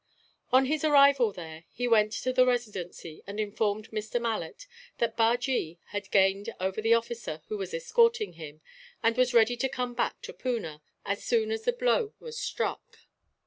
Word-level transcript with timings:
On 0.51 0.65
his 0.65 0.83
arrival 0.83 1.31
there, 1.31 1.65
he 1.71 1.87
went 1.87 2.11
to 2.13 2.33
the 2.33 2.43
Residency 2.43 3.21
and 3.27 3.39
informed 3.39 3.91
Mr. 3.91 4.19
Malet 4.19 4.65
that 4.97 5.15
Bajee 5.15 5.77
had 5.89 6.09
gained 6.09 6.49
over 6.59 6.81
the 6.81 6.95
officer 6.95 7.43
who 7.49 7.57
was 7.59 7.71
escorting 7.71 8.33
him, 8.33 8.61
and 9.03 9.15
was 9.15 9.35
ready 9.35 9.55
to 9.57 9.69
come 9.69 9.93
back 9.93 10.19
to 10.23 10.33
Poona, 10.33 10.81
as 11.05 11.23
soon 11.23 11.51
as 11.51 11.65
the 11.65 11.71
blow 11.73 12.15
was 12.19 12.35
struck. 12.39 13.01